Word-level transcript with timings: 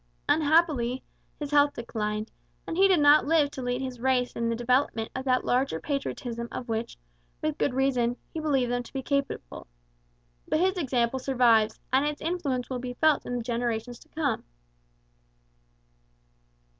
Unhappily, 0.27 1.03
his 1.39 1.51
health 1.51 1.75
declined, 1.75 2.31
and 2.65 2.75
he 2.75 2.87
did 2.87 2.99
not 2.99 3.27
live 3.27 3.51
to 3.51 3.61
lead 3.61 3.83
his 3.83 3.99
race 3.99 4.31
in 4.31 4.49
the 4.49 4.55
development 4.55 5.11
of 5.15 5.25
that 5.25 5.45
larger 5.45 5.79
patriotism 5.79 6.47
of 6.51 6.67
which, 6.67 6.97
with 7.43 7.59
good 7.59 7.75
reason, 7.75 8.17
he 8.33 8.39
believed 8.39 8.71
them 8.71 8.81
to 8.81 8.93
be 8.93 9.03
capable. 9.03 9.67
But 10.47 10.59
his 10.59 10.75
example 10.75 11.19
survives, 11.19 11.79
and 11.93 12.03
its 12.07 12.19
influence 12.19 12.67
will 12.67 12.79
be 12.79 12.95
felt 12.95 13.27
in 13.27 13.37
the 13.37 13.43
generations 13.43 13.99
to 13.99 14.09
come. 14.09 14.43